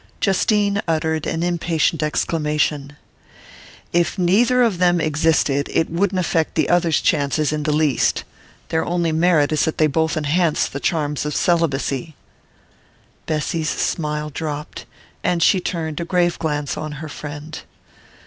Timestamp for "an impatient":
1.27-2.01